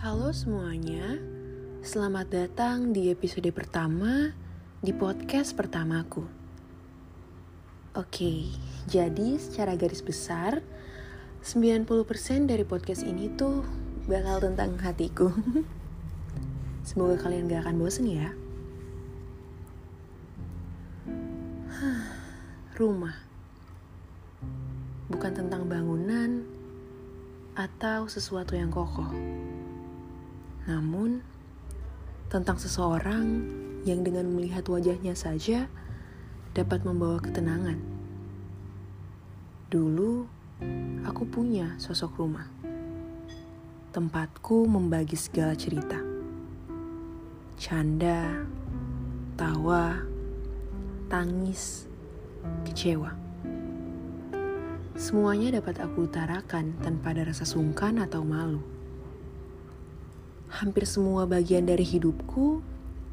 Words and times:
Halo 0.00 0.32
semuanya, 0.32 1.20
selamat 1.84 2.32
datang 2.32 2.96
di 2.96 3.12
episode 3.12 3.52
pertama 3.52 4.32
di 4.80 4.96
podcast 4.96 5.52
pertamaku. 5.52 6.24
Oke, 7.92 8.48
jadi 8.88 9.36
secara 9.36 9.76
garis 9.76 10.00
besar, 10.00 10.64
90% 11.44 11.84
dari 12.48 12.64
podcast 12.64 13.04
ini 13.04 13.28
tuh 13.36 13.60
bakal 14.08 14.40
tentang 14.40 14.80
hatiku. 14.80 15.36
Semoga 16.88 17.20
kalian 17.20 17.52
gak 17.52 17.68
akan 17.68 17.76
bosen 17.76 18.08
ya. 18.08 18.32
Rumah 22.72 23.20
bukan 25.12 25.32
tentang 25.36 25.68
bangunan 25.68 26.48
atau 27.52 28.08
sesuatu 28.08 28.56
yang 28.56 28.72
kokoh 28.72 29.39
namun, 30.70 31.26
tentang 32.30 32.54
seseorang 32.62 33.26
yang 33.82 34.06
dengan 34.06 34.30
melihat 34.30 34.62
wajahnya 34.70 35.18
saja 35.18 35.66
dapat 36.54 36.86
membawa 36.86 37.18
ketenangan. 37.18 37.82
Dulu, 39.66 40.30
aku 41.02 41.26
punya 41.26 41.74
sosok 41.82 42.22
rumah. 42.22 42.46
Tempatku 43.90 44.70
membagi 44.70 45.18
segala 45.18 45.58
cerita. 45.58 45.98
Canda, 47.58 48.46
tawa, 49.34 49.98
tangis, 51.10 51.90
kecewa. 52.62 53.10
Semuanya 54.94 55.58
dapat 55.58 55.82
aku 55.82 56.06
utarakan 56.06 56.78
tanpa 56.78 57.10
ada 57.10 57.26
rasa 57.26 57.42
sungkan 57.42 57.98
atau 57.98 58.22
malu 58.22 58.79
hampir 60.50 60.82
semua 60.82 61.30
bagian 61.30 61.62
dari 61.62 61.86
hidupku 61.86 62.58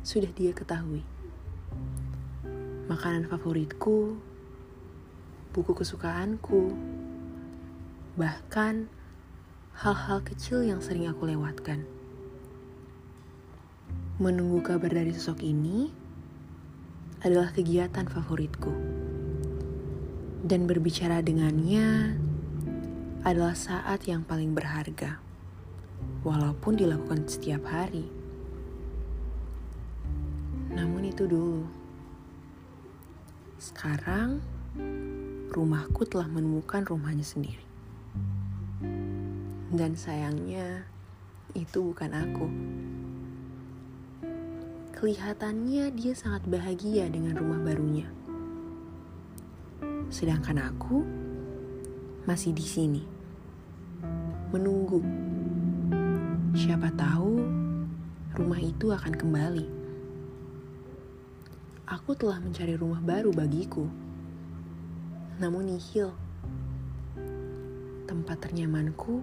sudah 0.02 0.34
dia 0.34 0.58
ketahui. 0.58 1.06
Makanan 2.90 3.30
favoritku, 3.30 4.18
buku 5.54 5.72
kesukaanku, 5.78 6.74
bahkan 8.18 8.90
hal-hal 9.78 10.26
kecil 10.26 10.66
yang 10.66 10.82
sering 10.82 11.06
aku 11.06 11.30
lewatkan. 11.30 11.86
Menunggu 14.18 14.66
kabar 14.66 14.90
dari 14.90 15.14
sosok 15.14 15.46
ini 15.46 15.94
adalah 17.22 17.54
kegiatan 17.54 18.10
favoritku. 18.10 18.74
Dan 20.42 20.66
berbicara 20.66 21.22
dengannya 21.22 22.18
adalah 23.22 23.54
saat 23.54 24.10
yang 24.10 24.26
paling 24.26 24.58
berharga 24.58 25.27
walaupun 26.28 26.76
dilakukan 26.76 27.24
setiap 27.30 27.64
hari. 27.68 28.08
Namun 30.74 31.08
itu 31.10 31.26
dulu. 31.26 31.66
Sekarang, 33.58 34.44
rumahku 35.50 36.06
telah 36.06 36.30
menemukan 36.30 36.86
rumahnya 36.86 37.26
sendiri. 37.26 37.66
Dan 39.74 39.98
sayangnya, 39.98 40.86
itu 41.58 41.92
bukan 41.92 42.12
aku. 42.14 42.48
Kelihatannya 44.98 45.94
dia 45.94 46.14
sangat 46.18 46.46
bahagia 46.46 47.10
dengan 47.10 47.38
rumah 47.38 47.62
barunya. 47.62 48.10
Sedangkan 50.10 50.58
aku 50.62 51.06
masih 52.26 52.54
di 52.54 52.66
sini, 52.66 53.04
menunggu 54.54 55.00
Siapa 56.58 56.90
tahu 56.90 57.38
rumah 58.34 58.58
itu 58.58 58.90
akan 58.90 59.14
kembali. 59.14 59.70
Aku 61.86 62.18
telah 62.18 62.42
mencari 62.42 62.74
rumah 62.74 62.98
baru 62.98 63.30
bagiku. 63.30 63.86
Namun 65.38 65.70
nihil. 65.70 66.18
Tempat 68.10 68.50
ternyamanku 68.50 69.22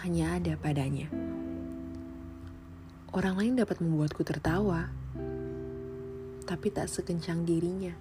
hanya 0.00 0.40
ada 0.40 0.56
padanya. 0.56 1.12
Orang 3.12 3.36
lain 3.36 3.60
dapat 3.60 3.84
membuatku 3.84 4.24
tertawa, 4.24 4.88
tapi 6.48 6.72
tak 6.72 6.88
sekencang 6.88 7.44
dirinya. 7.44 7.92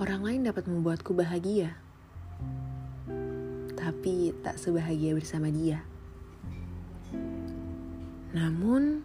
Orang 0.00 0.24
lain 0.24 0.48
dapat 0.48 0.64
membuatku 0.64 1.12
bahagia, 1.12 1.76
tapi 3.76 4.32
tak 4.40 4.56
sebahagia 4.56 5.12
bersama 5.12 5.52
dia. 5.52 5.91
Namun, 8.32 9.04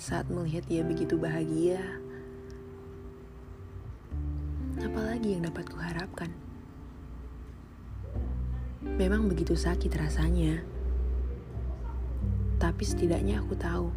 saat 0.00 0.24
melihat 0.32 0.64
dia 0.64 0.80
begitu 0.80 1.20
bahagia, 1.20 1.76
apalagi 4.80 5.36
yang 5.36 5.44
dapat 5.44 5.68
kuharapkan? 5.68 6.32
Memang 8.80 9.28
begitu 9.28 9.52
sakit 9.52 9.92
rasanya, 9.92 10.64
tapi 12.56 12.88
setidaknya 12.88 13.44
aku 13.44 13.60
tahu 13.60 13.92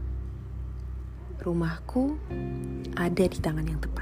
rumahku 1.39 2.19
ada 2.99 3.23
di 3.31 3.39
tangan 3.39 3.63
yang 3.63 3.79
tepat. 3.79 3.94